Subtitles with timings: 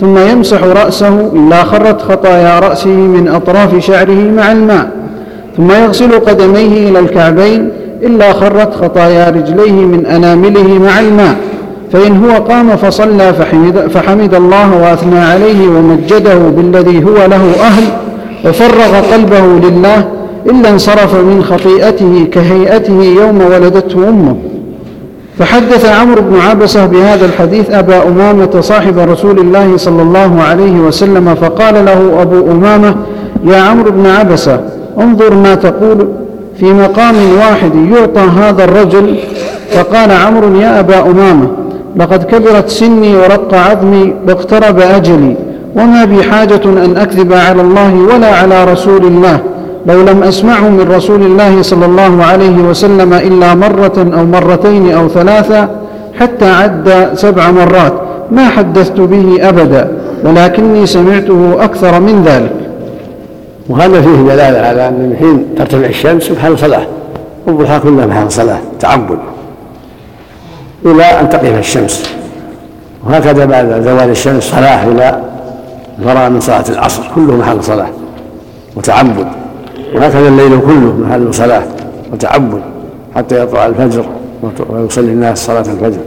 [0.00, 4.90] ثم يمسح رأسه إلا خرت خطايا رأسه من أطراف شعره مع الماء
[5.56, 7.68] ثم يغسل قدميه إلى الكعبين
[8.02, 11.36] إلا خرت خطايا رجليه من أنامله مع الماء
[11.92, 17.84] فإن هو قام فصلى فحمد, فحمد الله وأثنى عليه ومجده بالذي هو له أهل
[18.44, 20.08] وفرغ قلبه لله
[20.50, 24.36] إلا انصرف من خطيئته كهيئته يوم ولدته أمه.
[25.38, 31.34] فحدث عمرو بن عبسة بهذا الحديث أبا أمامة صاحب رسول الله صلى الله عليه وسلم
[31.34, 32.96] فقال له أبو أمامة
[33.44, 34.60] يا عمرو بن عبسة
[35.00, 36.08] انظر ما تقول
[36.60, 39.16] في مقام واحد يعطى هذا الرجل.
[39.72, 41.48] فقال عمرو يا أبا أمامة
[41.96, 45.36] لقد كبرت سني ورق عظمي واقترب أجلي
[45.76, 49.40] وما بي حاجة أن أكذب على الله ولا على رسول الله.
[49.86, 55.08] لو لم أسمعه من رسول الله صلى الله عليه وسلم إلا مرة أو مرتين أو
[55.08, 55.68] ثلاثة
[56.20, 57.92] حتى عد سبع مرات
[58.30, 59.92] ما حدثت به أبدا
[60.24, 62.52] ولكني سمعته أكثر من ذلك.
[63.68, 66.86] وهذا فيه دلالة على أن من حين ترتفع الشمس محل صلاة
[67.46, 69.18] والضحى كلها محل صلاة تعبد
[70.86, 72.10] إلى أن تقف الشمس.
[73.06, 75.22] وهكذا بعد زوال الشمس صلاة إلى
[75.98, 77.88] الفراغ من صلاة العصر كله محل صلاة
[78.76, 79.26] وتعبد.
[79.94, 81.62] وهكذا الليل كله محل صلاة
[82.12, 82.62] وتعبد
[83.14, 84.04] حتى يطلع الفجر
[84.68, 86.00] ويصلي الناس صلاة الفجر.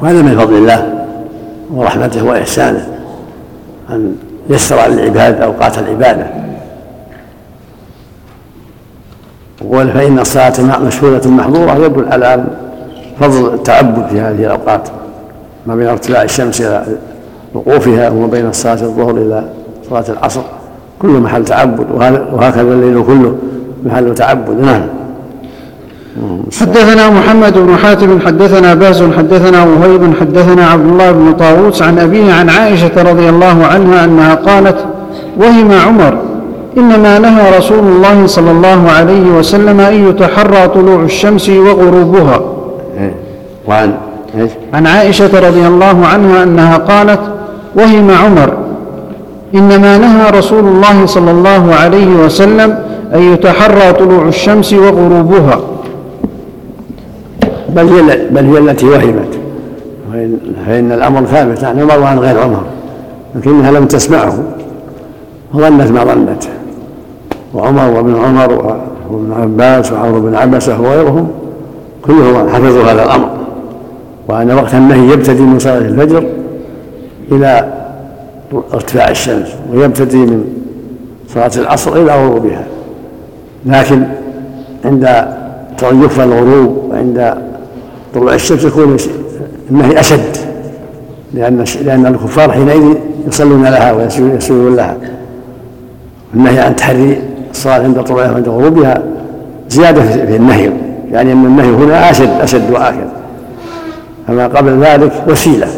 [0.00, 1.04] وهذا من فضل الله
[1.74, 2.88] ورحمته وإحسانه
[3.90, 4.16] أن
[4.50, 6.26] يسر للعباد أوقات العبادة.
[9.64, 12.44] وقال فإن الصلاة مشهورة محظورة يدل على
[13.20, 14.88] فضل التعبد في هذه الأوقات
[15.66, 16.86] ما بين ارتفاع الشمس إلى
[17.54, 19.48] وقوفها وما بين صلاة الظهر إلى
[19.90, 20.42] صلاة العصر.
[21.02, 21.86] كله محل تعبد
[22.32, 23.34] وهكذا الليل كله
[23.86, 24.82] محل تعبد نعم
[26.60, 32.32] حدثنا محمد بن حاتم حدثنا باز حدثنا وهيب حدثنا عبد الله بن طاووس عن أبيه
[32.32, 34.76] عن عائشة رضي الله عنها أنها قالت
[35.40, 36.18] وهم عمر
[36.78, 42.40] إنما نهى رسول الله صلى الله عليه وسلم أن يتحرى طلوع الشمس وغروبها
[43.00, 43.14] إيه.
[43.68, 43.94] وعن؟
[44.74, 47.20] عن عائشة رضي الله عنها أنها قالت
[47.76, 48.67] وهم عمر
[49.54, 52.78] إنما نهى رسول الله صلى الله عليه وسلم
[53.14, 55.60] أن يتحرى طلوع الشمس وغروبها.
[57.68, 59.38] بل هي بل هي التي وهمت.
[60.66, 62.62] فإن الأمر ثابت عن عمر وعن غير عمر
[63.34, 64.38] لكنها لم تسمعه.
[65.54, 66.44] فظنت ما ظنت.
[67.54, 68.78] وعمر وابن عمر
[69.10, 71.28] وابن عباس وعمر بن عبسة وغيرهم
[72.02, 73.28] كلهم حفظوا هذا الأمر.
[74.28, 76.26] وأن وقت النهي يبتدي من صلاة الفجر
[77.32, 77.77] إلى
[78.52, 80.44] ارتفاع الشمس ويبتدي من
[81.34, 82.64] صلاة العصر إلى غروبها.
[83.66, 84.02] لكن
[84.84, 85.28] عند
[85.78, 87.34] تضيف الغروب وعند
[88.14, 88.96] طلوع الشمس يكون
[89.70, 90.36] النهي أشد
[91.34, 92.94] لأن لأن الكفار حينئذ
[93.28, 94.96] يصلون لها ويسجدون لها.
[96.34, 97.18] النهي عن تحري
[97.50, 99.02] الصلاة عند طلوعها وعند غروبها
[99.68, 100.70] زيادة في النهي
[101.12, 103.08] يعني أن النهي هنا أشد أشد وآكد.
[104.26, 105.68] فما قبل ذلك وسيلة.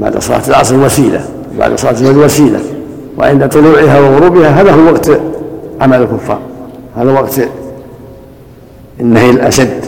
[0.00, 1.20] بعد صلاة العصر وسيلة
[1.58, 2.60] بعد صلاة الفجر وسيلة.
[3.18, 5.10] وعند طلوعها وغروبها هذا هو وقت
[5.80, 6.38] عمل الكفار
[6.96, 7.40] هذا وقت
[9.00, 9.84] النهي الأشد.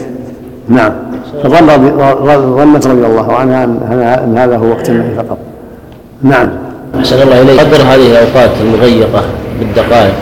[0.69, 0.91] نعم.
[1.43, 1.67] فظن
[2.55, 3.63] ظنت رضي الله عنها
[4.23, 5.37] أن هذا هو وقت النهي فقط.
[6.21, 6.49] نعم.
[6.99, 7.59] أحسن الله إليك.
[7.59, 9.21] قدر هذه الأوقات المضيقة
[9.59, 10.13] بالدقائق.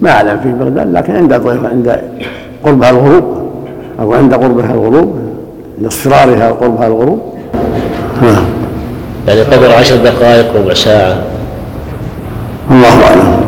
[0.00, 2.00] ما أعلم في بغداد لكن عند عند
[2.64, 3.24] قربها الغروب
[4.00, 5.23] أو عند قربها الغروب
[5.78, 7.20] عند اصفرارها وقربها الغروب؟
[8.22, 8.44] نعم.
[9.28, 11.16] يعني قدر عشر دقائق ربع ساعة.
[12.70, 13.44] الله أعلم.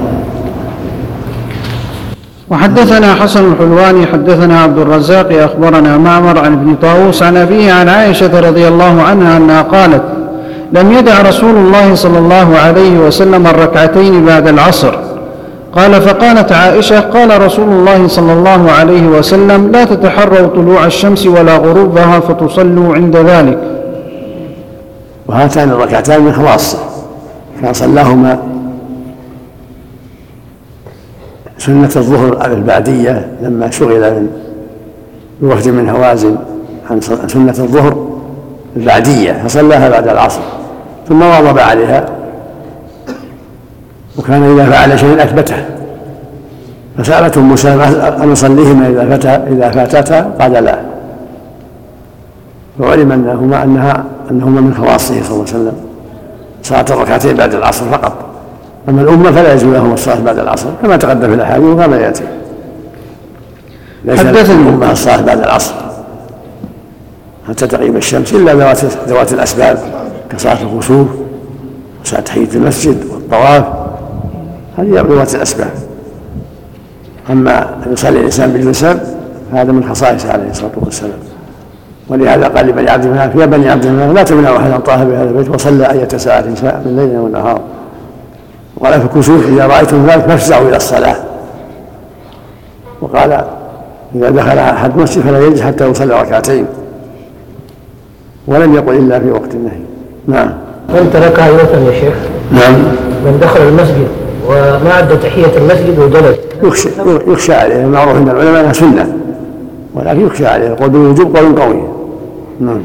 [2.50, 8.41] وحدثنا حسن الحلواني حدثنا عبد الرزاق أخبرنا معمر عن ابن طاووس عن أبيه عن عائشة
[8.41, 10.03] رضي الله عنها أنها قالت
[10.72, 14.98] لم يدع رسول الله صلى الله عليه وسلم الركعتين بعد العصر.
[15.76, 21.56] قال فقالت عائشة قال رسول الله صلى الله عليه وسلم لا تتحروا طلوع الشمس ولا
[21.56, 23.59] غروبها فتصلوا عند ذلك.
[25.27, 26.78] وهاتان الركعتان من خواصه
[27.62, 28.39] كان صلاهما
[31.59, 34.28] سنة الظهر البعدية لما شغل من
[35.41, 36.36] بوفد من هوازن
[36.91, 38.06] عن سنة الظهر
[38.77, 40.41] البعدية فصلاها بعد العصر
[41.09, 42.16] ثم واظب عليها.
[44.18, 45.65] وكان إذا فعل شيئا أثبته.
[46.98, 47.68] فسألته موسى
[48.22, 50.80] أن نصليهما إذا فات إذا فاتتا؟ قال لا.
[52.80, 55.72] وعلم أنهما أنها أنهما من خواصه صلى الله عليه وسلم.
[56.63, 58.13] صلاة الركعتين بعد العصر فقط.
[58.89, 62.24] أما الأمة فلا يجوز لهم الصلاة بعد العصر كما تقدم في الأحاديث وكما يأتي.
[64.04, 65.74] ليس الأمة الصلاة بعد العصر.
[67.48, 69.78] حتى تغيب الشمس إلا ذوات ذوات الأسباب
[70.30, 71.09] كصلاة الخسوف
[72.04, 73.65] وصلاة تحية المسجد والطواف.
[74.77, 75.71] هذه ذوات الأسباب.
[77.31, 78.99] أما أن يصلي الإنسان بالنسب
[79.53, 81.19] فهذا من خصائصه عليه الصلاة والسلام.
[82.09, 85.49] ولهذا قال لبني عبد المناف يا بني عبد المناف لا تمنعوا أحدا طاف بهذا البيت
[85.49, 87.61] وصلى أية ساعة شاء من ليل ونهار
[88.77, 91.17] وقال في الكسوف إذا رأيتم ذلك فافزعوا إلى الصلاة.
[93.01, 93.45] وقال
[94.15, 96.67] إذا دخل أحد مسجد فلا يجلس حتى يصلي ركعتين.
[98.47, 99.81] ولم يقل إلا في وقت النهي.
[100.27, 100.51] نعم.
[100.89, 102.15] من تركها يوثا يا شيخ.
[102.53, 102.75] نعم.
[103.25, 104.09] من دخل المسجد
[104.48, 106.37] وما أدى تحية المسجد وجلس.
[106.63, 106.89] يخشى
[107.27, 109.13] يخشى عليه المعروف عند العلماء انها سنة.
[109.95, 111.83] ولكن يخشى عليه القول بالوجوب قول قوي.
[112.60, 112.81] نعم.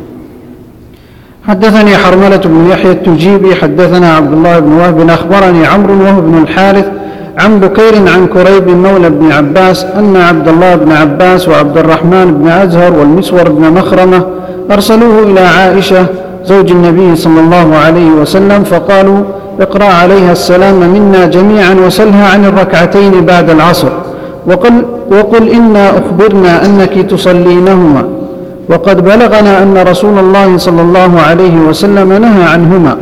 [1.47, 6.85] حدثني حرملة بن يحيى التجيبي حدثنا عبد الله بن وهب أخبرني عمرو وهو بن الحارث
[7.37, 12.47] عن بكير عن كريب مولى بن عباس أن عبد الله بن عباس وعبد الرحمن بن
[12.47, 14.25] أزهر والمسور بن مخرمة
[14.71, 16.05] أرسلوه إلى عائشة
[16.45, 19.23] زوج النبي صلى الله عليه وسلم فقالوا
[19.59, 23.89] اقرأ عليها السلام منا جميعا وسلها عن الركعتين بعد العصر.
[24.47, 28.03] وقل, وقل إنا أخبرنا أنك تصلينهما.
[28.69, 32.97] وقد بلغنا أن رسول الله صلى الله عليه وسلم نهى عنهما.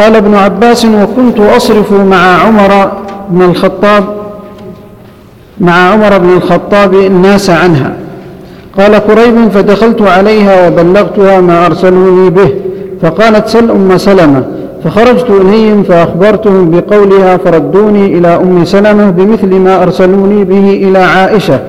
[0.00, 2.90] قال ابن عباس وكنت أصرف مع عمر
[3.30, 4.04] بن الخطاب
[5.60, 7.92] مع عمر بن الخطاب الناس عنها.
[8.78, 12.65] قال قريب فدخلت عليها وبلغتها ما أرسلوني به.
[13.02, 14.42] فقالت سل أم سلمة
[14.84, 21.60] فخرجت إليهم فأخبرتهم بقولها فردوني إلى أم سلمة بمثل ما أرسلوني به إلى عائشة.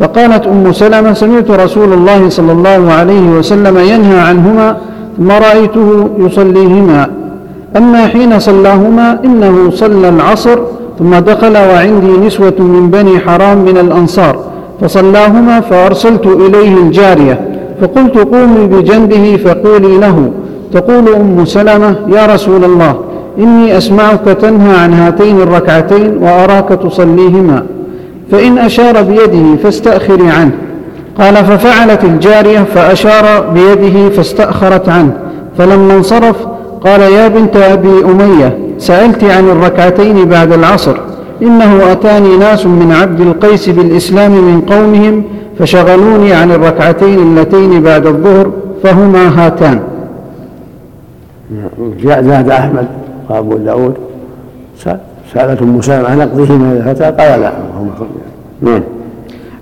[0.00, 4.76] فقالت أم سلمة سمعت رسول الله صلى الله عليه وسلم ينهى عنهما
[5.16, 7.10] ثم رأيته يصليهما.
[7.76, 10.58] أما حين صلاهما إنه صلى العصر
[10.98, 14.38] ثم دخل وعندي نسوة من بني حرام من الأنصار.
[14.80, 17.40] فصلاهما فأرسلت إليه الجارية
[17.80, 20.30] فقلت قومي بجنبه فقولي له.
[20.72, 22.94] تقول أم سلمة يا رسول الله
[23.38, 27.62] إني أسمعك تنهى عن هاتين الركعتين وأراك تصليهما.
[28.32, 30.50] فإن أشار بيده فاستأخري عنه.
[31.18, 35.12] قال ففعلت الجارية فأشار بيده فاستأخرت عنه.
[35.58, 36.36] فلما انصرف
[36.84, 40.96] قال يا بنت أبي أمية سألت عن الركعتين بعد العصر.
[41.42, 45.24] إنه أتاني ناس من عبد القيس بالإسلام من قومهم
[45.58, 48.50] فشغلوني عن الركعتين اللتين بعد الظهر
[48.82, 49.80] فهما هاتان.
[52.04, 52.86] جاء زاد أحمد
[53.28, 53.94] وأبو داود.
[55.34, 57.52] سألت أم سلمة عن نقضهما إلى فتى قال لا
[58.62, 58.80] نعم.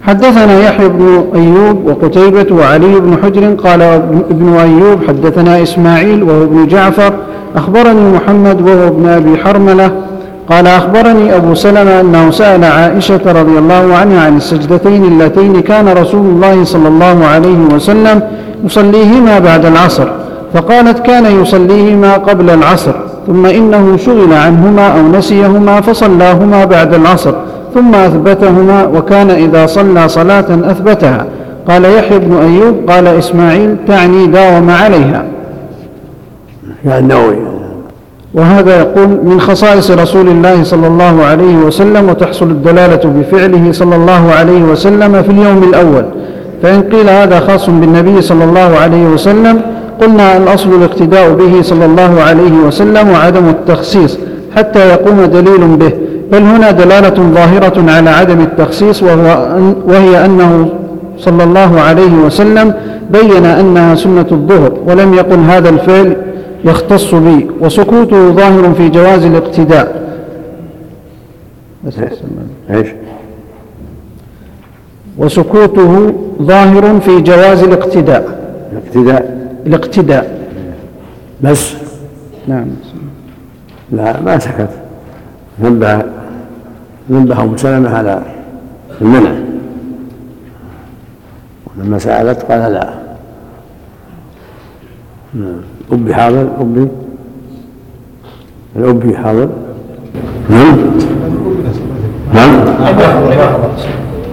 [0.03, 3.83] حدثنا يحيى بن أيوب وقتيبة وعلي بن حجر قال
[4.31, 7.13] ابن أيوب حدثنا إسماعيل وهو ابن جعفر
[7.57, 9.91] أخبرني محمد وهو ابن أبي حرملة
[10.51, 16.27] قال أخبرني أبو سلمة أنه سأل عائشة رضي الله عنها عن السجدتين اللتين كان رسول
[16.27, 18.21] الله صلى الله عليه وسلم
[18.65, 20.09] يصليهما بعد العصر.
[20.55, 22.93] فقالت كان يصليهما قبل العصر
[23.27, 27.35] ثم إنه شغل عنهما أو نسيهما فصلاهما بعد العصر
[27.75, 31.27] ثم أثبتهما وكان إذا صلى صلاة أثبتها.
[31.69, 35.25] قال يحيى بن أيوب قال إسماعيل تعني داوم عليها.
[36.87, 37.37] النووي
[38.35, 44.33] وهذا يقول من خصائص رسول الله صلى الله عليه وسلم وتحصل الدلالة بفعله صلى الله
[44.33, 46.05] عليه وسلم في اليوم الأول.
[46.63, 49.61] فإن قيل هذا خاص بالنبي صلى الله عليه وسلم
[50.01, 54.19] قلنا الأصل الاقتداء به صلى الله عليه وسلم وعدم التخصيص
[54.57, 55.93] حتى يقوم دليل به
[56.33, 59.27] بل هنا دلالة ظاهرة على عدم التخصيص وهو
[59.57, 60.69] أن وهي أنه
[61.19, 62.75] صلى الله عليه وسلم
[63.11, 66.17] بين أنها سنة الظهر ولم يقل هذا الفعل
[66.65, 70.09] يختص بي وسكوته ظاهر في جواز الاقتداء.
[72.71, 72.89] إيش؟
[75.19, 78.39] وسكوته ظاهر في جواز الاقتداء.
[78.73, 79.38] الاقتداء.
[79.69, 80.39] الاقتداء.
[81.43, 81.75] بس؟
[82.49, 82.67] نعم.
[83.93, 84.71] لا ما سكت.
[85.61, 86.03] نبه
[87.11, 88.23] نبه ام سلمه على
[89.01, 89.33] المنع.
[91.67, 92.91] ولما سألت قال لا.
[95.35, 95.61] نعم.
[95.93, 96.89] أبي حاضر؟ أبي
[98.77, 99.49] الأبي حاضر؟
[100.51, 100.77] نعم.
[102.35, 102.67] نعم.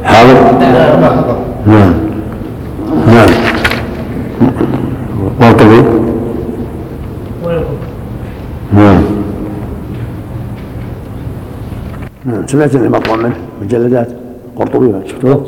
[0.03, 0.55] حاضر.
[1.67, 2.05] نعم
[5.41, 5.83] قرطبي
[8.75, 9.01] نعم.
[12.25, 14.07] نعم سمعت اني مطبوع منه مجلدات؟
[14.59, 15.45] قرطبي شفتوه؟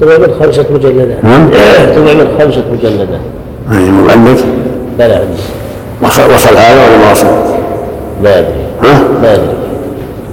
[0.00, 1.24] طبع من خمسة مجلدات.
[1.24, 1.48] نعم.
[1.96, 3.20] طبع من خمسة مجلدات.
[3.70, 4.44] يعني مؤلف؟
[4.98, 5.42] بلى عندي.
[6.02, 7.26] وصل وصل هذا ولا ما وصل؟
[8.22, 8.64] لا أدري.
[8.82, 9.56] ها؟ لا أدري.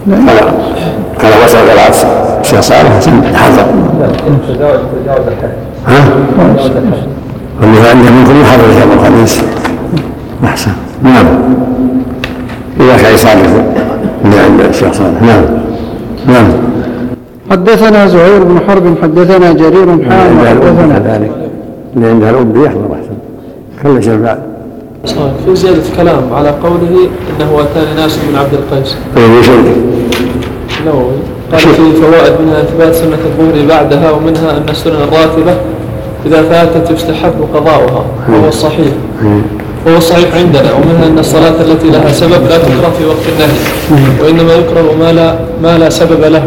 [0.08, 0.26] كان
[1.20, 2.08] كان وصل إلى العصر.
[2.42, 3.36] الشيخ صالح حسن.
[3.36, 3.60] حفظ
[4.48, 5.54] تجاوز تجاوز الحد
[5.88, 6.10] ها؟
[7.62, 9.42] واللي عنده منكم يحرر يوم الخميس
[10.44, 10.72] أحسن.
[11.04, 11.26] نعم.
[12.80, 13.38] إذا كان
[14.26, 15.44] اللي عند الشيخ صالح نعم.
[16.28, 16.48] نعم.
[17.52, 21.32] حدثنا زهير بن حرب حدثنا جرير اللي حام عندها الأم حدثنا كذلك.
[21.96, 23.18] اللي عندها الأم يحضر أحسن.
[23.84, 24.40] كل شيء بعد.
[25.46, 28.96] في زيادة كلام على قوله إنه أتاني ناس من عبد القيس.
[29.16, 29.76] طيب شيء
[30.82, 31.14] النووي
[31.52, 35.56] قال في فوائد منها إثبات سنة الظهر بعدها ومنها أن السنن الراتبة
[36.26, 38.94] إذا فاتت يستحب قضاؤها وهو الصحيح.
[39.86, 43.58] وهو الصحيح عندنا ومنها أن الصلاة التي لها سبب لا تكره في وقت النهي
[44.24, 46.46] وإنما يكره ما لا ما لا سبب له.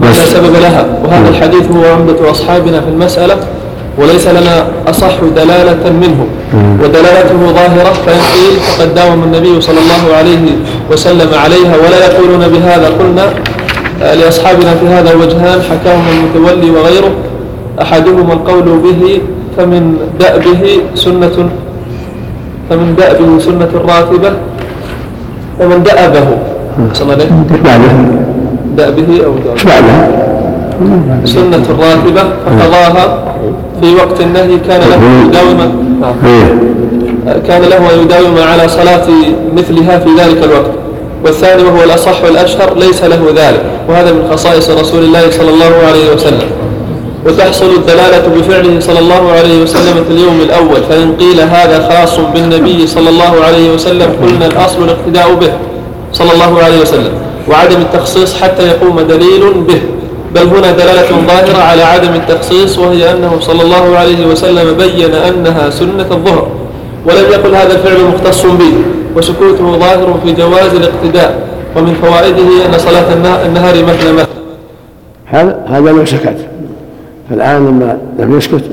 [0.00, 0.86] ما لا سبب لها.
[1.04, 3.36] وهذا الحديث هو عمدة أصحابنا في المسألة
[3.98, 6.26] وليس لنا أصح دلالة منه.
[6.82, 10.38] ودلالته ظاهرة فإن قيل فقد داوم النبي صلى الله عليه
[10.90, 12.90] وسلم عليها ولا يقولون بهذا.
[12.98, 13.24] قلنا
[14.02, 17.10] آه، لأصحابنا في هذا وجهان حكاهما المتولي وغيره.
[17.82, 19.20] أحدهما القول به
[19.56, 21.50] فمن دأبه سنة
[22.70, 24.32] فمن دأبه سنة راتبة
[25.60, 26.26] ومن دأبه.
[26.92, 27.92] صلى الله عليه إيش بعده؟
[28.76, 30.20] دأبه أو دأبه؟
[31.24, 33.24] سنة راتبة فقضاها
[33.80, 35.58] في وقت النهي كان له يداوم.
[36.00, 36.14] نعم.
[36.26, 36.54] إيه.
[37.48, 39.06] كان له أن يداوم على صلاة
[39.56, 40.70] مثلها في ذلك الوقت.
[41.24, 43.62] والثاني وهو الأصح والأشهر ليس له ذلك.
[43.88, 46.59] وهذا من خصائص رسول الله صلى الله عليه وسلم.
[47.26, 52.86] وتحصل الدلالة بفعله صلى الله عليه وسلم في اليوم الأول فإن قيل هذا خاص بالنبي
[52.86, 55.52] صلى الله عليه وسلم قلنا الأصل الاقتداء به
[56.12, 57.12] صلى الله عليه وسلم
[57.48, 59.80] وعدم التخصيص حتى يقوم دليل به.
[60.34, 65.70] بل هنا دلالة ظاهرة على عدم التخصيص وهي أنه صلى الله عليه وسلم بين أنها
[65.70, 66.48] سنة الظهر
[67.06, 68.72] ولم يقل هذا الفعل مختص به
[69.16, 73.12] وسكوته ظاهر في جواز الاقتداء ومن فوائده أن صلاة
[73.46, 74.26] النهار مثل مثل
[75.26, 76.36] هذا هذا لو سكت.
[77.30, 78.64] فالآن لما لم يسكت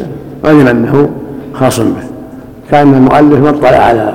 [0.45, 1.09] علم أنه
[1.53, 2.03] خاص به
[2.71, 4.13] كأن المؤلف ما اطلع على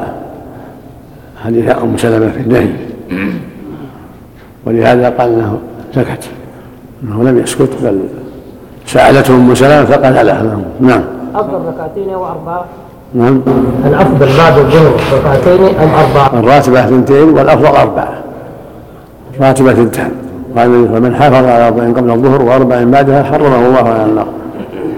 [1.44, 2.68] حديث أم سلمة في النهي.
[4.66, 5.58] ولهذا قال أنه
[5.94, 6.24] سكت
[7.02, 8.00] أنه لم يسكت بل
[8.86, 11.02] سألته أم سلمة فقال لها نعم.
[11.34, 12.64] أفضل ركعتين أو أربعة؟
[13.14, 13.40] نعم.
[13.86, 18.14] الأفضل بعد الظهر ركعتين أم أربعة؟ الراتبة اثنتين والأفضل أربعة.
[19.40, 20.10] راتبة اثنتان.
[20.56, 24.26] قال النبي فمن حافظ على أربع قبل الظهر وأربع بعدها حرمه الله على النار.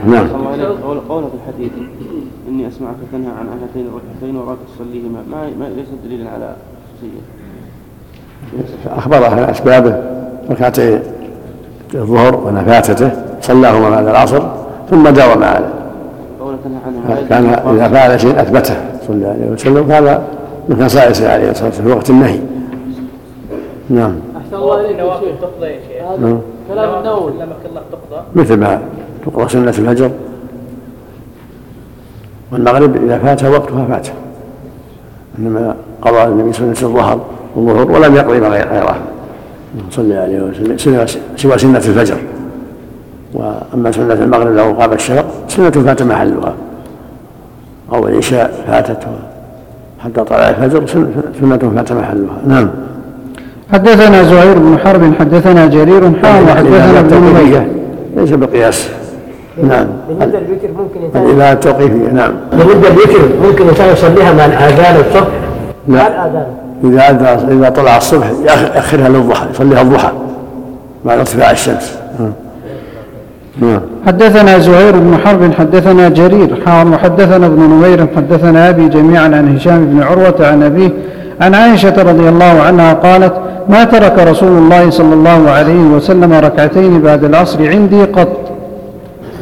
[0.07, 0.27] نعم.
[0.27, 1.73] الله قول قوله في الحديث
[2.49, 5.23] إني أسمعك تنهى عن هاتين الركعتين وراك تصليهما.
[5.31, 6.55] ما ما ليس دليلا على
[6.99, 7.21] خصوصيه
[8.87, 10.03] أخبره عن أسبابه
[10.51, 11.01] ركعتي
[11.95, 14.43] الظهر ونفاتته صلاهما بعد العصر
[14.91, 15.75] ثم داوم عليه
[17.29, 18.75] كان إذا فعل شيء أثبته
[19.07, 20.23] صلى الله عليه وسلم هذا
[20.69, 22.39] من خصائصه عليه الصلاة والسلام في وقت النهي.
[23.91, 24.15] نعم.
[24.55, 24.83] الله
[25.21, 26.21] شيخ تقضى يا شيخ.
[26.21, 26.39] نعم.
[26.69, 27.33] كلام النووي
[27.67, 28.21] الله تقضى.
[28.35, 28.81] مثل ما
[29.27, 30.11] تقرأ سنة الفجر
[32.53, 34.09] والمغرب إذا فات وقتها فات.
[35.39, 37.21] إنما قضى النبي سنة الظهر
[37.57, 38.99] والظهر ولم يقضي غيرها
[39.91, 41.07] صلى عليه وسلم.
[41.37, 42.17] سوى سنة الفجر.
[43.35, 46.55] وأما سنة المغرب لو غاب الشفق سنة فات محلها.
[47.93, 49.07] أو العشاء فاتت.
[50.01, 52.39] حتى طلع الفجر سنة سنة فات محلها.
[52.47, 52.71] نعم.
[53.73, 57.67] حدثنا زهير بن حرب حدثنا جرير حام وحدثنا ابن
[58.17, 58.89] ليس بقياس.
[59.63, 59.87] نعم.
[60.09, 62.33] بالنسبة للذكر ممكن إنسان الإمامة التوقيفية نعم.
[62.53, 65.29] بالنسبة للذكر ممكن إنسان يصليها مع الآذان الصبح.
[65.89, 66.47] مع لا الآذان.
[66.85, 70.13] إذا إذا طلع الصبح يأخ- يأخرها للضحى يصليها الضحى
[71.05, 71.99] بعد ارتفاع الشمس.
[72.21, 72.33] نعم.
[73.61, 73.81] نعم.
[74.07, 79.85] حدثنا زهير بن حرب حدثنا جرير حام وحدثنا ابن نمير حدثنا أبي جميعا عن هشام
[79.85, 80.91] بن عروة عن أبيه
[81.41, 83.33] عن عائشة رضي الله عنها قالت
[83.69, 88.29] ما ترك رسول الله صلى الله عليه وسلم ركعتين بعد العصر عندي قط.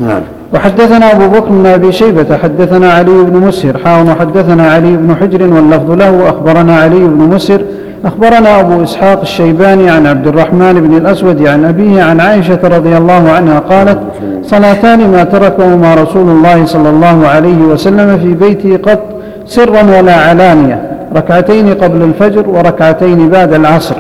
[0.01, 0.23] نعم.
[0.55, 5.43] وحدثنا أبو بكر بن أبي شيبة حدثنا علي بن مسهر حاون وحدثنا علي بن حجر
[5.43, 7.61] واللفظ له أخبرنا علي بن مسهر
[8.05, 13.31] أخبرنا أبو إسحاق الشيباني عن عبد الرحمن بن الأسود عن أبيه عن عائشة رضي الله
[13.31, 13.99] عنها قالت
[14.43, 19.03] صلاتان ما تركهما رسول الله صلى الله عليه وسلم في بيته قط
[19.47, 20.92] سرا ولا علانية.
[21.17, 23.95] ركعتين قبل الفجر وركعتين بعد العصر.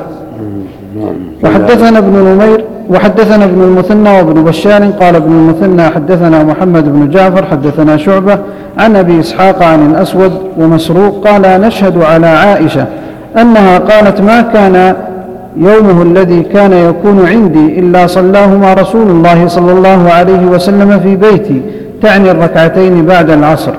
[1.44, 7.44] وحدثنا ابن نمير وحدثنا ابن المثنى وابن بشار قال ابن المثنى حدثنا محمد بن جعفر
[7.44, 8.38] حدثنا شعبة
[8.78, 12.86] عن أبي إسحاق عن الأسود ومسروق قال نشهد على عائشة
[13.40, 14.94] أنها قالت ما كان
[15.56, 21.62] يومه الذي كان يكون عندي إلا صلاهما رسول الله صلى الله عليه وسلم في بيتي
[22.02, 23.72] تعني الركعتين بعد العصر.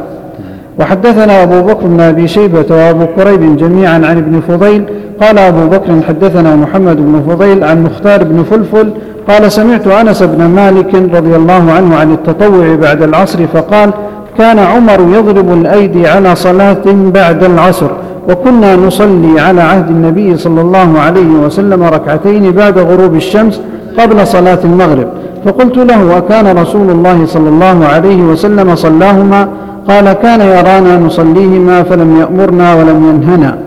[0.79, 4.83] وحدثنا أبو بكر بن أبي شيبة وأبو كريب جميعا عن ابن فضيل.
[5.21, 8.89] قال أبو بكر حدثنا محمد بن فضيل عن مختار بن فلفل.
[9.27, 13.89] قال سمعت أنس بن مالك رضي الله عنه عن التطوع بعد العصر فقال
[14.37, 17.87] كان عمر يضرب الأيدي على صلاة بعد العصر
[18.29, 23.61] وكنا نصلي على عهد النبي صلى الله عليه وسلم ركعتين بعد غروب الشمس
[23.99, 25.07] قبل صلاة المغرب.
[25.45, 29.47] فقلت له وكان رسول الله صلى الله عليه وسلم صلاهما؟
[29.87, 33.57] قال كان يرانا نصليهما فلم يأمرنا ولم ينهنا.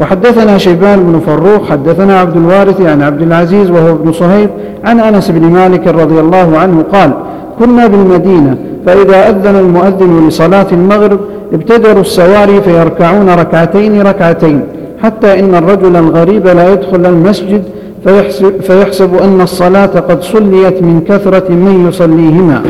[0.00, 4.50] وحدثنا شيبان بن فروخ حدثنا عبد الوارث عن عبد العزيز وهو ابن صهيب
[4.84, 7.12] عن أنس بن مالك رضي الله عنه قال
[7.58, 8.56] كنا بالمدينة
[8.86, 11.20] فإذا أذن المؤذن لصلاة المغرب
[11.52, 14.60] ابتدروا السواري فيركعون ركعتين ركعتين
[15.02, 17.62] حتى إن الرجل الغريب لا يدخل المسجد
[18.04, 22.62] فيحسب, فيحسب أن الصلاة قد صليت من كثرة من يصليهما.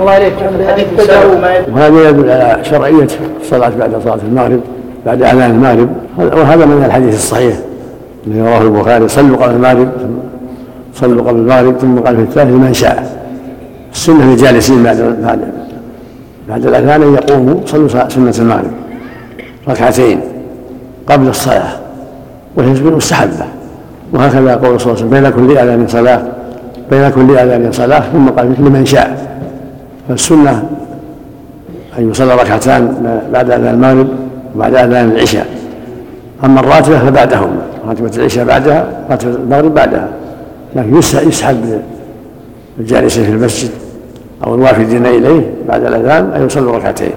[0.00, 0.32] الله عليك.
[0.60, 0.86] الحديث
[1.74, 3.06] وهذا يدل على شرعيه
[3.40, 4.60] الصلاة بعد صلاة المغرب
[5.06, 5.88] بعد أذان المغرب.
[6.18, 7.56] وهذا من الحديث الصحيح
[8.26, 9.08] الذي رواه البخاري.
[9.08, 9.88] صلوا قبل المغرب
[10.94, 13.22] صلوا قبل المغرب ثم قال في الثالث لمن شاء.
[13.92, 15.40] السنة للجالسين بعد بعد
[16.48, 18.72] بعد الأذان أن يقوموا صلوا سنة المغرب.
[19.68, 20.20] ركعتين
[21.06, 21.72] قبل الصلاة.
[22.56, 23.46] وهي مستحبة.
[24.12, 26.22] وهكذا قول صلى الله عليه وسلم بين كل أذان صلاه
[26.90, 29.31] بين كل أذان صلاة ثم قال لمن شاء.
[30.08, 30.70] فالسنه
[31.98, 34.08] أن يصلى ركعتان بعد أذان المغرب
[34.56, 35.46] وبعد أذان العشاء.
[36.44, 40.08] أما الراتبة فبعدهما راتبة العشاء بعدها راتبة المغرب بعدها.
[40.76, 41.82] لكن يسحب
[42.80, 43.70] الجالسين في المسجد
[44.46, 47.12] أو الوافدين إليه بعد الأذان أن يصلوا ركعتين.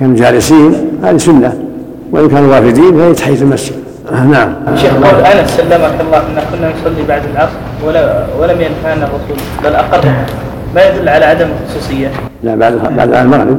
[0.00, 1.58] كانوا جالسين هذه سنة.
[2.12, 3.74] وإن كانوا وافدين فهي تحية المسجد.
[4.12, 4.54] نعم.
[4.76, 7.52] شيخ قول انس سلمك الله أن كنا نصلي بعد العصر
[8.40, 10.04] ولم ينهانا الرسول بل أقر
[10.74, 12.10] ما يدل على عدم الخصوصية؟
[12.42, 13.58] لا بعد بعد المغرب.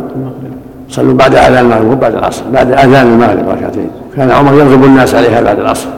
[0.90, 3.90] صلوا بعد آذان المغرب وبعد العصر بعد آذان المغرب ركعتين.
[4.16, 5.90] كان عمر يرغب الناس عليها بعد العصر.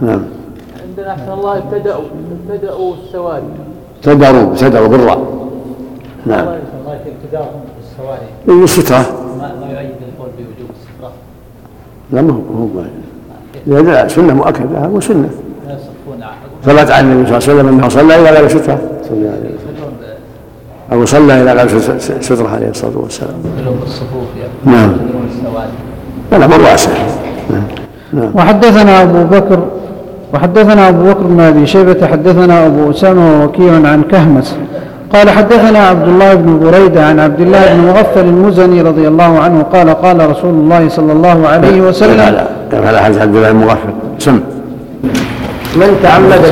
[0.00, 0.22] نعم.
[0.88, 2.04] عندنا أحسن الله ابتدأوا
[2.50, 3.42] ابتدأوا السواري
[3.96, 5.48] ابتدروا ابتدروا بالراء
[6.26, 6.46] نعم.
[6.86, 8.28] ابتداءهم بالسواري.
[8.46, 8.98] من السترة
[9.40, 11.12] ما يؤيد القول بوجوب السترة.
[12.12, 15.30] لا ما هو هو لا سنة مؤكدة هو سنة.
[15.66, 15.95] يصفون
[16.64, 18.78] ثبت عن النبي صلى الله عليه وسلم أنه صلى إلى غير سترة.
[19.08, 19.76] صلى الله عليه وسلم.
[20.92, 21.68] أو صلى إلى غير
[22.20, 23.34] سترة عليه الصلاة والسلام.
[24.64, 24.92] نعم.
[26.32, 26.90] الامر واسع
[27.50, 27.62] نعم.
[28.12, 28.30] نعم.
[28.34, 29.64] وحدثنا أبو بكر
[30.34, 34.56] وحدثنا أبو بكر بن أبي شيبة حدثنا أبو أسامة ووكيع عن كهمس.
[35.12, 39.62] قال حدثنا عبد الله بن بريدة عن عبد الله بن مغفل المزني رضي الله عنه
[39.62, 44.40] قال قال رسول الله صلى الله عليه وسلم كيف على حديث عبد الله المغفل سم.
[45.74, 46.42] من تعمد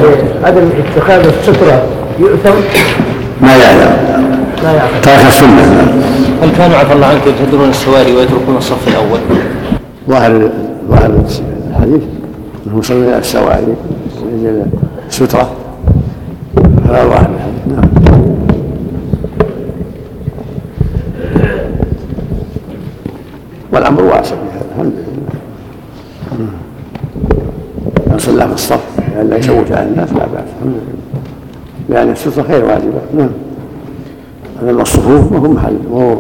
[0.43, 1.83] بعدم اتخاذ السترة
[2.19, 2.55] يؤثم؟
[3.41, 3.97] ما يعلم.
[4.63, 5.01] لا يعلم.
[5.03, 5.63] ترك السنة
[6.43, 9.19] هل كانوا عفى الله عنك يبتدرون السواري ويتركون الصف الأول؟
[10.09, 10.51] ظاهر
[10.91, 11.25] ظاهر
[11.71, 12.03] الحديث
[12.67, 13.75] انهم يصلون إلى السواري.
[14.25, 14.63] ويجي
[15.09, 15.51] السترة.
[16.89, 17.67] هذا ظاهر الحديث.
[17.67, 17.89] نعم.
[23.73, 24.65] والأمر واسع في هذا.
[24.75, 26.49] الحمد لله.
[28.07, 28.94] من صلى في الصف.
[29.15, 30.49] لئلا يشوش على الناس لا بأس.
[30.59, 31.23] الحمد لله.
[31.89, 33.01] لأن الستره خير واجبة.
[33.19, 33.29] نعم.
[34.63, 35.77] امام الصفوف وهو محل.
[35.91, 36.17] وهو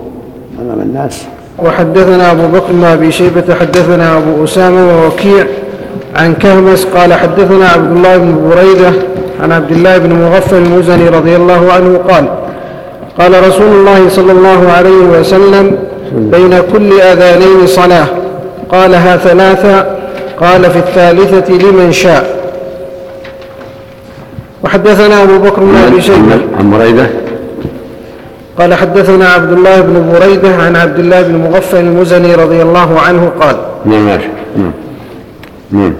[0.62, 1.24] أمام الناس.
[1.58, 5.46] وحدثنا أبو بكر بن أبي شيبة حدثنا أبو أسامة ووكيع
[6.16, 8.92] عن كهمس قال حدثنا عبد الله بن بريدة
[9.40, 12.28] عن عبد الله بن مغفل المزني رضي الله عنه قال
[13.18, 15.78] قال رسول الله صلى الله عليه وسلم
[16.12, 18.06] بين كل أذانين صلاة.
[18.68, 19.86] قالها ثلاثة.
[20.40, 22.33] قال في الثالثة لمن شاء.
[24.74, 26.40] وحدثنا أبو بكر بن أبي شيبة.
[26.58, 27.06] عن بريدة.
[28.58, 33.30] قال حدثنا عبد الله بن بريدة عن عبد الله بن مغفل المزني رضي الله عنه
[33.40, 34.20] قال نعم نعم.
[35.70, 35.92] نعم.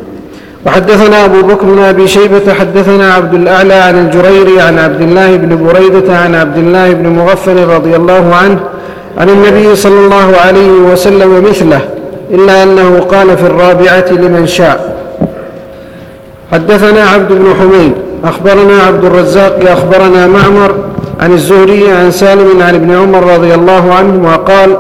[0.67, 5.67] وحدثنا أبو بكر بن أبي شيبة حدثنا عبد الأعلى عن الجريري عن عبد الله بن
[5.67, 8.61] بريدة عن عبد الله بن مغفل رضي الله عنه
[9.19, 11.81] عن النبي صلى الله عليه وسلم مثله
[12.31, 14.95] إلا أنه قال في الرابعة لمن شاء.
[16.53, 17.93] حدثنا عبد بن حميد
[18.25, 20.75] أخبرنا عبد الرزاق أخبرنا معمر
[21.21, 24.77] عن الزهري عن سالم عن ابن عمر رضي الله عنهما قال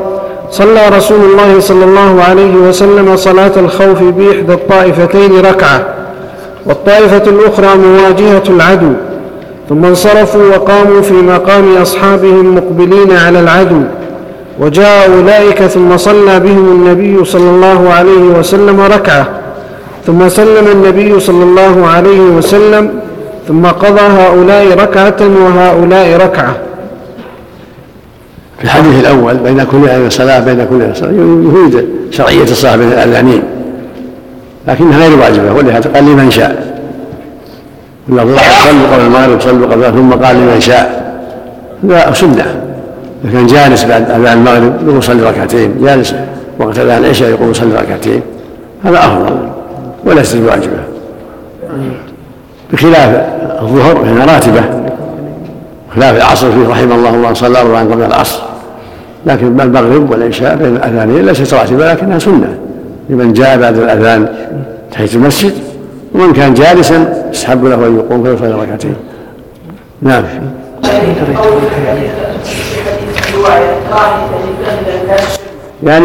[0.50, 5.86] صلى رسول الله صلى الله عليه وسلم صلاة الخوف بإحدى الطائفتين ركعة
[6.66, 8.92] والطائفة الأخرى مواجهة العدو
[9.68, 13.80] ثم انصرفوا وقاموا في مقام أصحابهم مقبلين على العدو
[14.60, 19.26] وجاء أولئك ثم صلى بهم النبي صلى الله عليه وسلم ركعة
[20.06, 22.90] ثم سلم النبي صلى الله عليه وسلم
[23.48, 26.56] ثم قضى هؤلاء ركعة وهؤلاء ركعة.
[28.58, 32.88] في الحديث الأول بين كل اذان صلاه بين كل اذان صلاه يفيد شرعية الصلاة بين
[32.88, 33.42] الأذانين.
[34.68, 36.74] لكنها غير واجبة ولهذا قال لمن شاء.
[38.08, 41.14] واللفظ صلوا قبل المغرب صلوا قبل ثم قال لمن شاء.
[41.84, 42.60] هذا سنة.
[43.32, 46.14] كان جالس بعد أذان المغرب يقول صلي ركعتين جالس
[46.58, 48.20] وقت أذان العشاء يقول صلي ركعتين.
[48.84, 49.36] هذا أفضل
[50.04, 50.78] وليست بواجبة.
[52.72, 53.24] بخلاف
[53.62, 54.62] الظهر فإنها راتبة.
[55.96, 58.42] خلاف العصر فيه رحم الله من صلى أربعا قبل العصر.
[59.26, 62.58] لكن المغرب والعشاء بين الأذانين ليست راتبة لكنها سنة.
[63.10, 64.28] لمن جاء بعد الأذان
[64.92, 65.52] تحية المسجد
[66.14, 68.96] ومن كان جالسا يستحب له أن يقوم فيصلي ركعتين.
[70.02, 70.24] نعم.
[75.82, 76.04] يعني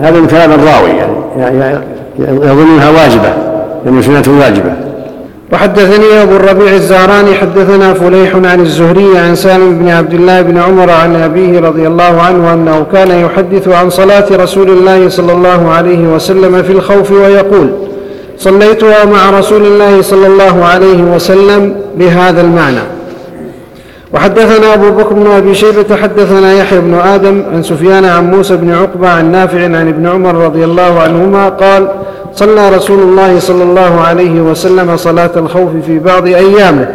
[0.00, 1.78] هذا من كلام الراوي يعني, يعني
[2.18, 3.34] يظنها واجبة
[3.86, 4.83] يعني سنة واجبة.
[5.54, 10.90] وحدثني أبو الربيع الزهراني حدثنا فليح عن الزهري عن سالم بن عبد الله بن عمر
[10.90, 15.98] عن أبيه رضي الله عنه أنه كان يحدث عن صلاة رسول الله صلى الله عليه
[16.14, 17.70] وسلم في الخوف ويقول
[18.38, 22.80] صليتها مع رسول الله صلى الله عليه وسلم بهذا المعنى.
[24.14, 28.72] وحدثنا أبو بكر بن أبي شيبة حدثنا يحيى بن آدم عن سفيان عن موسى بن
[28.74, 31.88] عقبة عن نافع عن ابن عمر رضي الله عنهما قال
[32.34, 36.88] صلى رسول الله صلى الله عليه وسلم صلاة الخوف في بعض أيامه.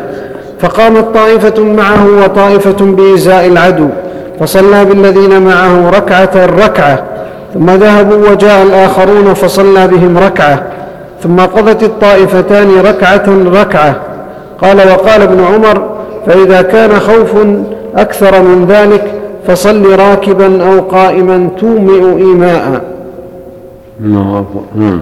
[0.59, 3.87] فقامت طائفة معه وطائفة بإزاء العدو
[4.39, 7.03] فصلى بالذين معه ركعة ركعة
[7.53, 10.63] ثم ذهبوا وجاء الآخرون فصلى بهم ركعة
[11.23, 13.25] ثم قضت الطائفتان ركعة
[13.61, 13.95] ركعة.
[14.61, 15.89] قال وقال ابن عمر
[16.25, 17.33] فإذا كان خوف
[17.95, 19.03] أكثر من ذلك
[19.47, 22.81] فصل راكبا أو قائما تومئ إيماء.
[23.99, 25.01] نعم.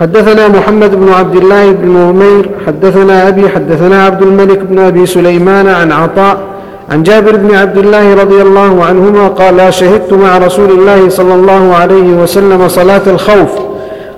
[0.00, 5.68] حدثنا محمد بن عبد الله بن نمير حدثنا أبي حدثنا عبد الملك بن أبي سليمان
[5.68, 6.38] عن عطاء
[6.92, 11.74] عن جابر بن عبد الله رضي الله عنهما قال شهدت مع رسول الله صلى الله
[11.74, 13.48] عليه وسلم صلاة الخوف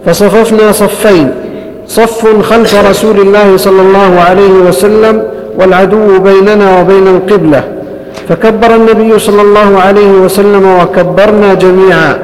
[0.06, 1.30] فصففنا صفين
[1.86, 5.22] صف خلف رسول الله صلى الله عليه وسلم
[5.58, 7.64] والعدو بيننا وبين القبلة
[8.28, 12.18] فكبر النبي صلى الله عليه وسلم وكبرنا جميعا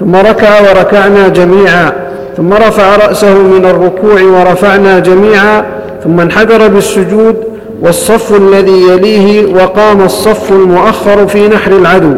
[0.00, 2.09] ثم ركع وركعنا جميعا
[2.40, 5.64] ثم رفع رأسه من الركوع ورفعنا جميعا
[6.04, 7.36] ثم انحدر بالسجود
[7.82, 12.14] والصف الذي يليه وقام الصف المؤخر في نحر العدو.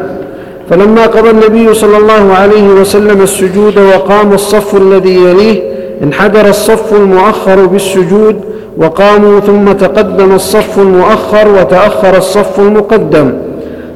[0.71, 5.63] فلما قضى النبي صلى الله عليه وسلم السجود وقام الصف الذي يليه
[6.03, 8.41] انحدر الصف المؤخر بالسجود
[8.77, 13.33] وقاموا ثم تقدم الصف المؤخر وتأخر الصف المقدم.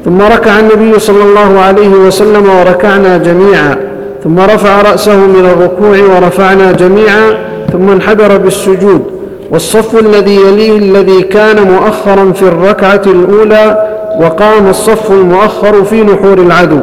[0.05, 3.96] ثم ركع النبي صلى الله عليه وسلم وركعنا جميعا.
[4.27, 7.39] ثم رفع رأسه من الركوع ورفعنا جميعا
[7.73, 9.03] ثم انحدر بالسجود.
[9.51, 13.89] والصف الذي يليه الذي كان مؤخرا في الركعة الأولى
[14.21, 16.81] وقام الصف المؤخر في نحور العدو.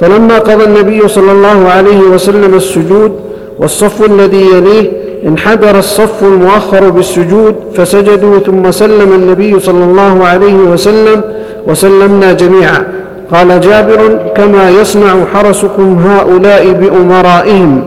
[0.00, 3.12] فلما قضى النبي صلى الله عليه وسلم السجود
[3.58, 4.92] والصف الذي يليه
[5.26, 11.22] انحدر الصف المؤخر بالسجود فسجدوا ثم سلم النبي صلى الله عليه وسلم
[11.66, 12.86] وسلمنا جميعا.
[13.32, 17.84] قال جابر كما يصنع حرسكم هؤلاء بأمرائهم.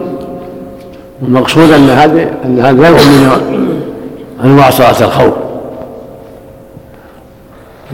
[1.28, 3.82] المقصود أن هذا أن هذا نوع من
[4.44, 5.34] أنواع صلاة الخوف.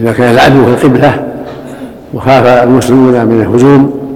[0.01, 1.23] إذا كان العدو في القبلة
[2.13, 4.09] وخاف المسلمون من الهجوم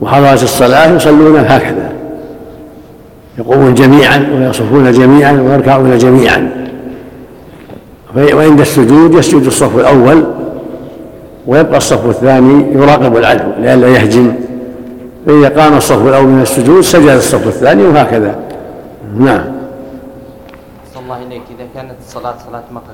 [0.00, 1.92] وحضرت الصلاة يصلون هكذا.
[3.38, 6.50] يقومون جميعا ويصفون جميعا ويركعون جميعا.
[8.16, 10.24] وعند السجود يسجد الصف الأول
[11.46, 14.34] ويبقى الصف الثاني يراقب العدو لئلا يهجم.
[15.26, 18.38] فإذا قام الصف الأول من السجود سجد الصف الثاني وهكذا.
[19.18, 19.44] نعم.
[20.94, 22.86] صلى الله إليك إذا كانت الصلاة صلاة مغرب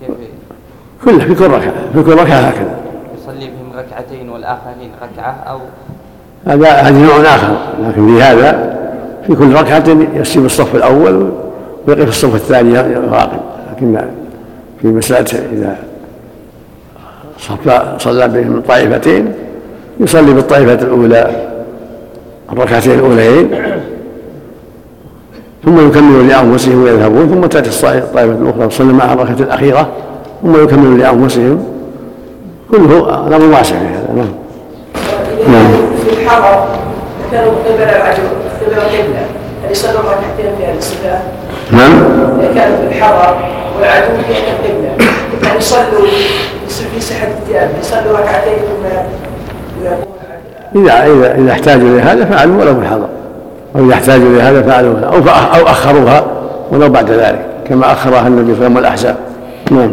[0.00, 0.10] كيف؟
[1.04, 2.76] كلها في كل ركعة في كل ركعة هكذا.
[3.22, 5.58] يصلي بهم ركعتين والآخرين ركعة أو
[6.46, 8.78] هذا هذا نوع آخر لكن في هذا
[9.26, 11.32] في كل ركعة يسيب الصف الأول
[11.88, 12.76] ويقف الصف الثاني
[13.10, 13.40] راقب
[13.72, 14.04] لكن
[14.82, 15.76] في مسألة إذا
[17.98, 19.32] صلى بهم طائفتين
[20.00, 21.30] يصلي بالطائفة الأولى
[22.52, 23.50] الركعتين الأولين
[25.64, 29.88] ثم يكمل لأنفسهم ويذهبون ثم تأتي الطائفة الأخرى تصلي معها الركعة الأخيرة
[30.42, 31.64] ثم يكمل لأنفسهم.
[32.70, 34.08] كله أمر واسع في هذا.
[34.16, 34.32] نعم.
[35.48, 35.70] نعم.
[36.04, 36.64] في الحرم
[37.32, 38.22] كانوا قبل العدو
[38.66, 39.26] قبل القبلة
[39.64, 41.20] هل يصلوا ركعتين في الصلاة؟
[41.72, 41.92] نعم.
[42.54, 43.34] كانوا في الحرم
[43.76, 45.06] والعدو في القبلة
[45.58, 46.06] يصلوا
[46.94, 48.86] في سحة الثياب يصلوا ركعتين ثم
[50.76, 53.06] إذا إذا إذا احتاجوا إلى هذا فعلوا ولو في الحضر
[53.76, 55.14] أو إذا احتاجوا إلى هذا فعلوا أو
[55.60, 56.24] أو أخروها
[56.72, 59.16] ولو بعد ذلك كما أخرها النبي صلى الله عليه وسلم والأحزاب.
[59.70, 59.92] نعم.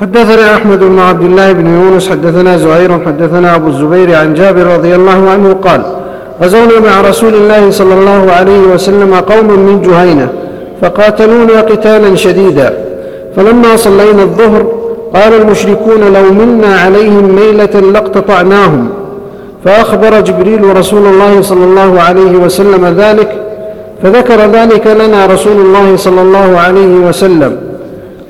[0.00, 4.94] حدثنا أحمد بن عبد الله بن يونس حدثنا زهير حدثنا أبو الزبير عن جابر رضي
[4.94, 5.82] الله عنه قال
[6.42, 10.28] غزونا مع رسول الله صلى الله عليه وسلم قوم من جهينة
[10.82, 12.87] فقاتلونا قتالا شديدا.
[13.38, 14.66] فلما صلينا الظهر
[15.14, 18.88] قال المشركون لو منا عليهم ميلة لاقتطعناهم.
[19.64, 23.28] فأخبر جبريل رسول الله صلى الله عليه وسلم ذلك
[24.02, 27.56] فذكر ذلك لنا رسول الله صلى الله عليه وسلم.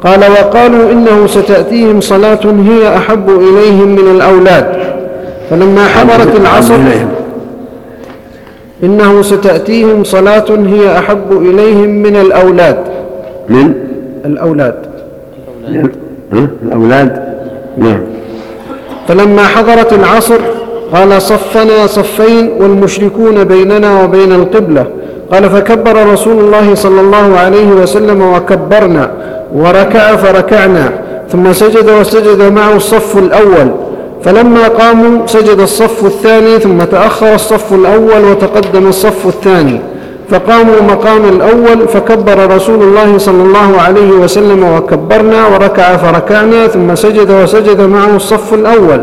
[0.05, 4.66] قال وقالوا إنه ستأتيهم صلاة هي أحب إليهم من الأولاد.
[5.51, 6.79] فلما حضرت العصر
[8.83, 12.79] إنه ستأتيهم صلاة هي أحب إليهم من الأولاد.
[13.49, 13.75] من؟
[14.25, 14.75] الأولاد.
[16.62, 17.22] الأولاد؟
[17.78, 18.00] نعم.
[19.09, 20.38] فلما حضرت العصر
[20.92, 24.87] قال صفنا صفين والمشركون بيننا وبين القبلة.
[25.33, 29.11] قال فكبر رسول الله صلى الله عليه وسلم وكبرنا
[29.54, 30.92] وركع فركعنا
[31.33, 33.70] ثم سجد وسجد معه الصف الأول.
[34.24, 39.81] فلما قاموا سجد الصف الثاني ثم تأخر الصف الأول وتقدم الصف الثاني.
[40.31, 47.31] فقاموا مقام الأول فكبر رسول الله صلى الله عليه وسلم وكبرنا وركع فركعنا ثم سجد
[47.31, 49.03] وسجد معه الصف الأول.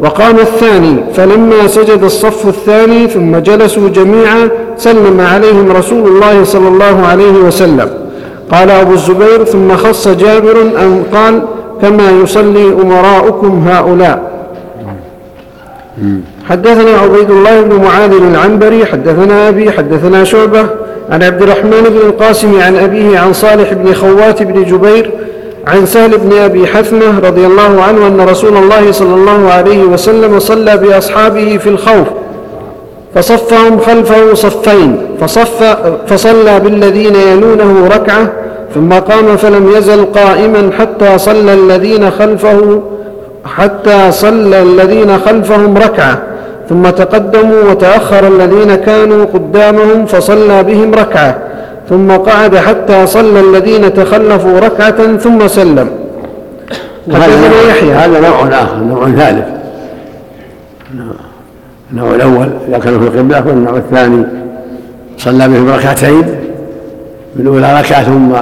[0.00, 7.06] وقام الثاني فلما سجد الصف الثاني ثم جلسوا جميعا سلم عليهم رسول الله صلى الله
[7.06, 7.90] عليه وسلم.
[8.52, 11.42] قال أبو الزبير ثم خص جابر أن قال
[11.82, 14.18] كما يصلي أمراؤكم هؤلاء.
[16.48, 20.66] حدثنا عبيد الله بن معاذ العنبري حدثنا أبي حدثنا شعبة
[21.10, 25.10] عن عبد الرحمن بن القاسم عن أبيه عن صالح بن خوات بن جبير
[25.66, 30.38] عن سهل بن أبي حثمة رضي الله عنه أن رسول الله صلى الله عليه وسلم
[30.38, 32.06] صلى بأصحابه في الخوف
[33.14, 35.62] فصفهم خلفه صفين فصف
[36.06, 38.32] فصلى بالذين يلونه ركعة
[38.74, 42.82] ثم قام فلم يزل قائما حتى صلى الذين خلفه
[43.44, 46.22] حتى صلى الذين خلفهم ركعة.
[46.68, 51.38] ثم تقدموا وتأخر الذين كانوا قدامهم فصلى بهم ركعة
[51.88, 55.90] ثم قعد حتى صلى الذين تخلفوا ركعة ثم سلم.
[57.12, 57.92] حدثنا يحيى.
[57.92, 59.46] هذا نوع آخر نوع ثالث.
[61.92, 64.24] النوع الأول إذا كانوا في القبلة والنوع الثاني
[65.18, 66.24] صلى بهم ركعتين.
[67.36, 68.32] الأولى ركعة ثم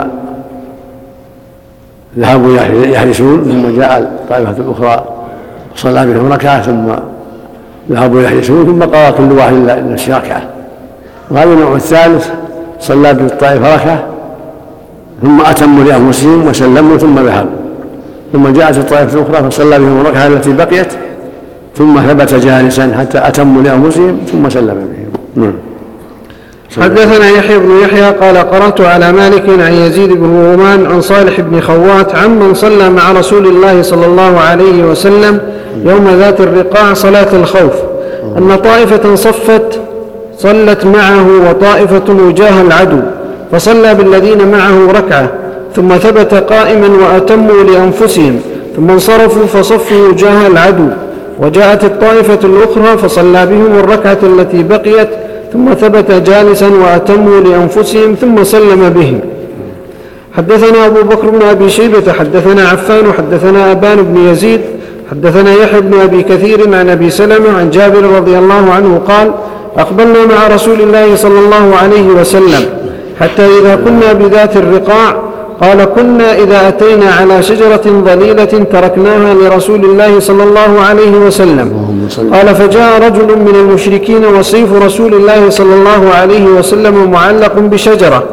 [2.19, 5.05] ذهبوا يحرسون ثم جاء الطائفة الأخرى
[5.77, 6.93] صلى بهم ركعة ثم
[7.91, 9.55] ذهبوا يحرسون ثم قضى كل واحد
[9.91, 10.43] نفس ركعة
[11.31, 12.29] وهذا النوع الثالث
[12.81, 14.05] صلى بالطائفة ركعة
[15.23, 17.51] ثم أتموا لأنفسهم وسلموا ثم ذهبوا
[18.33, 20.93] ثم جاءت الطائفة الأخرى فصلى بهم الركعة التي بقيت
[21.77, 25.45] ثم ثبت جالسا حتى أتموا لأنفسهم ثم سلم بهم.
[25.45, 25.72] نعم.
[26.81, 31.61] حدثنا يحيى بن يحيى قال قرأت على مالك عن يزيد بن رومان عن صالح بن
[31.61, 35.41] خوات عمن صلى مع رسول الله صلى الله عليه وسلم
[35.85, 37.73] يوم ذات الرقاع صلاة الخوف.
[38.39, 39.81] أن طائفة صفت
[40.39, 43.01] صلت معه وطائفة وجاه العدو
[43.53, 45.31] فصلى بالذين معه ركعة
[45.77, 48.41] ثم ثبت قائما وأتموا لأنفسهم
[48.77, 50.89] ثم انصرفوا فصفوا وجاه العدو
[51.39, 55.09] وجاءت الطائفة الأخرى فصلى بهم الركعة التي بقيت
[55.53, 59.21] ثم ثبت جالسا وأتموا لأنفسهم ثم سلم بهم.
[60.37, 64.61] حدثنا أبو بكر بن أبي شيبة حدثنا عفان حدثنا أبان بن يزيد
[65.11, 69.33] حدثنا يحيى بن أبي كثير عن أبي سلمة عن جابر رضي الله عنه قال
[69.79, 72.65] أقبلنا مع رسول الله صلى الله عليه وسلم
[73.21, 75.17] حتى إذا كنا بذات الرقاع
[75.63, 81.69] قال كنا إذا أتينا على شجرة ظليلة تركناها لرسول الله صلى الله عليه وسلم.
[82.35, 88.25] قال فجاء رجل من المشركين وسيف رسول الله صلى الله عليه وسلم معلق بشجرة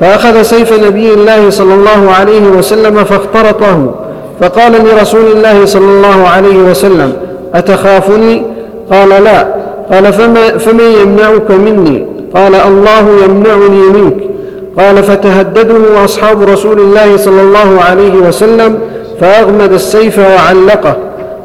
[0.00, 3.94] فأخذ سيف نبي الله صلى الله عليه وسلم فاخترطه
[4.40, 7.12] فقال لرسول الله صلى الله عليه وسلم
[7.54, 8.42] أتخافني؟
[8.90, 9.54] قال لا.
[9.92, 14.31] قال فما فمن يمنعك مني؟ قال الله يمنعني منك.
[14.78, 18.78] قال فتهدده أصحاب رسول الله صلى الله عليه وسلم
[19.20, 20.96] فأغمد السيف وعلقه.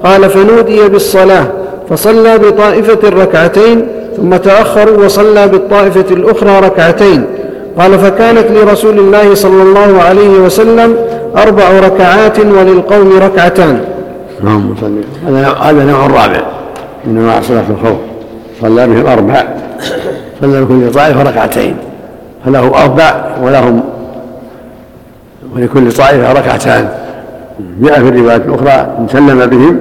[0.04, 1.46] قال فنودي بالصلاة.
[1.90, 3.88] فصلى بطائفة ركعتين
[4.18, 7.26] ثم تأخروا وصلى بالطائفة الأخرى ركعتين.
[7.80, 10.96] قال فكانت لرسول الله صلى الله عليه وسلم
[11.38, 13.82] أربع ركعات وللقوم ركعتان.
[14.42, 14.98] اللهم صل
[15.62, 16.42] هذا نوع رابع
[17.06, 17.98] من انواع صلاة الخوف.
[18.62, 19.44] صلى بهم أربع
[20.42, 21.76] صلى لكل طائفة ركعتين.
[22.45, 23.84] فله أربع ولهم
[25.56, 26.89] ولكل طائفة ركعتان.
[27.82, 29.80] جاء في الروايات الأخرى ان سلم بهم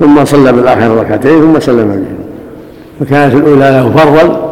[0.00, 2.18] ثم صلى بالآخر ركعتين ثم سلم بهم.
[3.00, 4.50] فكانت الأولى له فرضا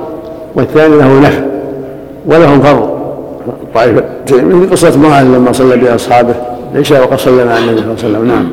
[0.55, 1.45] والثاني له نفل
[2.27, 2.93] ولهم فرض.
[3.75, 6.35] طائفة مثل قصة معاذ لما صلى باصحابه
[6.75, 8.29] ليس وقد صلى مع النبي صلى الله عليه وسلم.
[8.29, 8.47] نعم.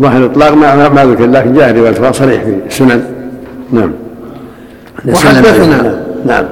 [0.00, 3.04] ظاهر الاطلاق ما ما ذكر لكن جاء روايه صريح في السنن.
[3.72, 3.92] نعم.
[5.08, 6.44] وحدثنا نعم.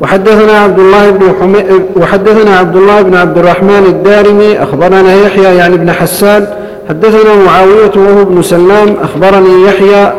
[0.00, 1.64] وحدثنا عبد الله بن حمي...
[1.96, 6.46] وحدثنا عبد الله بن عبد الرحمن الدارمي أخبرنا يحيى يعني بن حسان.
[6.88, 10.12] حدثنا معاوية وهو ابن سلام أخبرني يحيى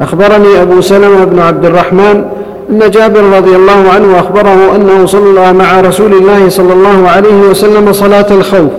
[0.00, 2.24] أخبرني أبو سلمة بن عبد الرحمن
[2.72, 7.92] إن جابر رضي الله عنه أخبره أنه صلى مع رسول الله صلى الله عليه وسلم
[7.92, 8.70] صلاة الخوف.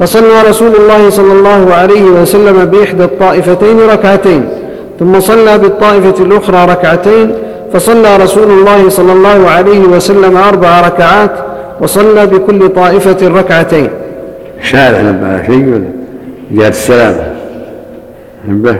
[0.00, 4.48] فصلى رسول الله صلى الله عليه وسلم بإحدى الطائفتين ركعتين
[5.00, 7.34] ثم صلى بالطائفة الأخرى ركعتين
[7.72, 11.30] فصلى رسول الله صلى الله عليه وسلم أربع ركعات
[11.80, 13.90] وصلى بكل طائفة ركعتين.
[14.62, 15.90] شارع على شيء ولا
[16.50, 17.32] جاءت السلامة.
[18.48, 18.76] نبه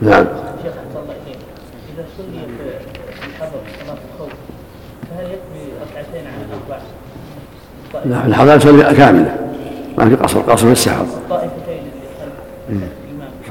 [0.00, 0.24] نعم.
[0.62, 1.14] شيخ أحسن الله
[1.94, 4.32] إذا صلي في الحضر صلاة الخوف
[5.10, 6.82] فهل يكفي ركعتين عن الأربع؟
[8.04, 9.36] لا الحضارة تصلي كاملة
[9.98, 11.02] ما في قصر قصر في السحر.
[11.02, 11.82] الطائفتين
[12.68, 12.82] اللي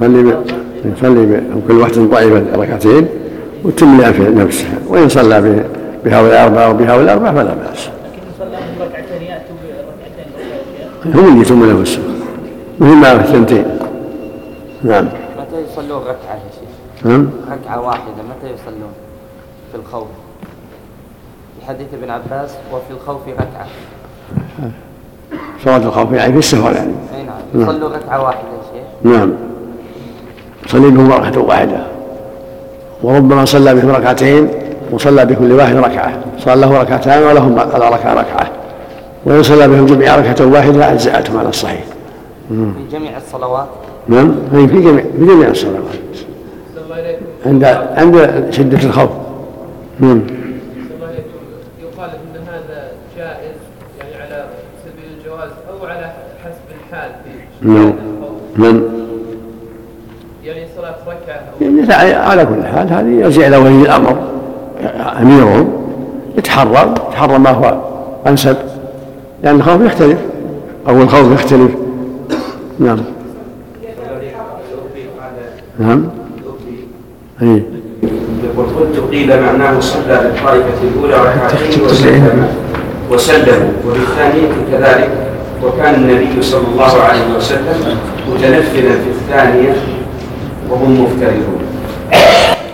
[0.00, 0.44] صلي ب...
[0.96, 1.62] يصلي ب...
[1.68, 3.08] كل واحد طائفة ركعتين
[3.64, 5.64] وتم لها في نفسها وإن صلى.
[6.04, 7.88] بهؤلاء الأربعة وبهؤلاء الأربعة فلا بأس.
[7.88, 11.10] لكن صلى لهم ركعتين يأتوا بركعتين أخرى.
[11.10, 12.04] يا شيخ هم اللي يتم له السنة
[12.80, 13.64] مثل ما في الثنتين.
[14.82, 15.08] نعم.
[15.74, 17.30] يصلون ركعة يا شيخ؟ نعم.
[17.50, 18.92] ركعة واحدة متى يصلون؟
[19.72, 20.08] في الخوف؟
[21.60, 23.66] في حديث ابن عباس وفي الخوف ركعة.
[25.64, 26.92] صلاة الخوف يعني في السفر يعني.
[27.16, 27.34] أي نعم.
[27.54, 27.62] نعم.
[27.62, 29.12] يصلوا ركعة واحدة يا شيخ.
[29.12, 29.32] نعم.
[30.66, 31.86] صلي بهم ركعة واحدة.
[33.02, 34.48] وربما صلى بهم ركعتين
[34.90, 36.12] وصلى بكل واحد ركعة.
[36.38, 38.50] صار له ركعتان ولهم على ركعة ركعة.
[39.24, 41.84] وإن صلى بهم جميعا ركعة واحدة أجزأتهم على الصحيح.
[42.48, 43.68] في جميع الصلوات؟
[44.08, 45.82] نعم؟ في جميع في جميع الصلوات.
[47.46, 47.64] عند
[47.96, 49.10] عند شدة الخوف.
[50.00, 50.22] نعم.
[51.82, 53.56] يقال إن هذا جائز
[53.98, 54.44] يعني على
[54.84, 56.12] سبيل الجواز أو على
[56.44, 57.92] حسب الحال في نعم.
[58.56, 58.82] نعم.
[60.44, 64.16] يعني صلاة ركعة أو يعني على كل حال هذه يرجع إلى ولي الأمر.
[65.20, 65.72] أميرهم
[66.38, 67.80] يتحرى يتحرى ما هو
[68.26, 68.56] أنسب.
[69.42, 70.18] لأن الخوف يختلف.
[70.88, 71.70] أو الخوف يختلف.
[72.78, 72.98] نعم.
[75.78, 76.04] نعم.
[77.42, 77.62] اي
[78.44, 82.48] يقول قلت قيل معناه صلى بالطائفة الأولى ركعتين وسلم.
[83.10, 85.10] وسلموا وبالثانية كذلك.
[85.64, 87.96] وكان النبي صلى الله عليه وسلم
[88.32, 89.72] متنفلا في الثانية
[90.70, 91.60] وهم مفترضون.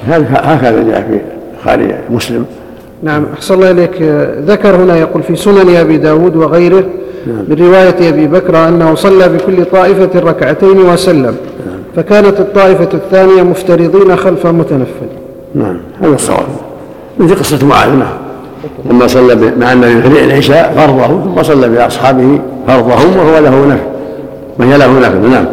[0.07, 1.21] هذا هكذا جاء في
[1.65, 2.45] خارج مسلم
[3.03, 4.03] نعم أحسن الله إليك.
[4.47, 6.85] ذكر هنا يقول في سنن أبي داود وغيره
[7.27, 7.45] نعم.
[7.49, 11.37] من رواية أبي بكر أنه صلى بكل طائفة ركعتين وسلم.
[11.97, 15.09] فكانت الطائفة الثانية مفترضين خلف متنفل.
[15.55, 16.47] نعم هذا الصواب.
[17.19, 17.91] مثل قصة معاذ.
[18.91, 23.81] لما صلى مع النبي في العشاء فرضه ثم صلى بأصحابه فرضهم وهو له نفل.
[24.59, 25.45] وهي له نفل نعم؟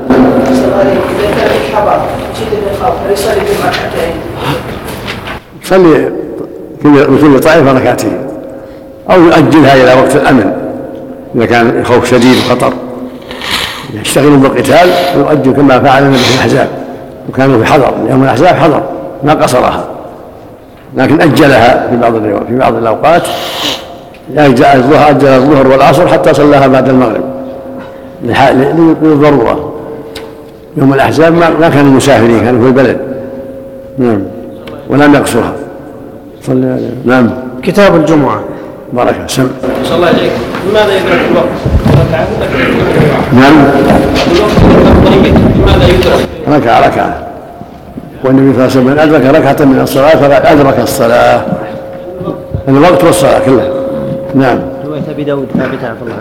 [5.64, 6.12] صلي
[7.22, 8.18] كل طائفة ركعتين.
[9.12, 10.54] أو يؤجلها إلى وقت الأمن
[11.36, 12.74] إذا كان الخوف شديد وخطر.
[13.94, 16.68] يشتغل بالقتال ويؤجل كما فعل النبي في الأحزاب.
[17.30, 18.82] وكانوا في حضر يوم الأحزاب حضر
[19.24, 19.84] ما قصرها.
[20.98, 22.14] لكن أجلها في بعض
[22.48, 23.22] في بعض الأوقات.
[24.38, 27.24] أجل الظهر أجل الظهر والعصر حتى صلاها بعد المغرب.
[28.26, 29.74] لح- ل- للضرورة
[30.78, 32.98] يوم الأحزاب ما ما كانوا مسافرين كانوا في البلد.
[33.98, 34.22] نعم.
[34.90, 35.54] ولم يقصرها.
[36.44, 37.30] صلى نعم.
[37.64, 38.40] كتاب الجمعة.
[38.94, 39.48] بركة سم
[39.96, 40.32] الله عليك
[40.70, 41.48] لماذا يدرك الوقت؟
[43.34, 43.68] نعم؟
[46.48, 47.28] ركعة ركعة.
[48.24, 51.42] والنبي صلى الله عليه وسلم أدرك ركعة من الصلاة فقد أدرك الصلاة.
[52.68, 53.68] الوقت والصلاة كلها
[54.36, 54.60] نعم.
[54.86, 56.18] رواية أبي داود ثابتة الله.